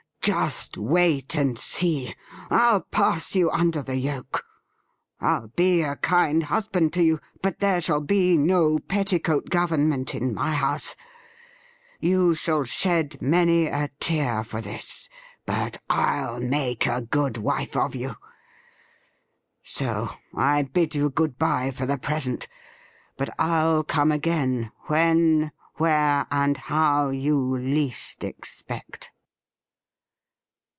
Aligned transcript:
'Just 0.31 0.77
wait 0.77 1.35
and 1.35 1.57
see. 1.57 2.13
I'll 2.51 2.81
pass 2.81 3.33
you 3.33 3.49
under 3.49 3.81
the 3.81 3.95
yoke. 3.97 4.45
I'll 5.19 5.47
be 5.47 5.81
a 5.81 5.95
kind 5.95 6.43
husband 6.43 6.93
to 6.93 7.01
you; 7.01 7.19
but 7.41 7.57
there 7.57 7.81
shall 7.81 8.01
be 8.01 8.37
no 8.37 8.77
petticoat 8.77 9.49
government 9.49 10.13
in 10.13 10.31
my 10.35 10.53
house! 10.53 10.95
You 11.99 12.35
shall 12.35 12.65
shed 12.65 13.19
many 13.19 13.65
a 13.65 13.89
tear 13.99 14.43
for 14.43 14.61
this; 14.61 15.09
but 15.47 15.79
I'll 15.89 16.39
make 16.39 16.85
a 16.85 17.01
good 17.01 17.37
wife 17.37 17.75
of 17.75 17.95
you. 17.95 18.13
So 19.63 20.11
I 20.35 20.61
bid 20.61 20.93
you 20.93 21.09
good 21.09 21.39
bye 21.39 21.71
for 21.71 21.87
the 21.87 21.97
present; 21.97 22.47
but 23.17 23.31
I'll 23.41 23.83
come 23.83 24.11
again 24.11 24.71
when, 24.83 25.51
where, 25.77 26.27
and 26.29 26.57
how 26.57 27.09
you 27.09 27.57
least 27.57 28.23
expect.' 28.23 29.09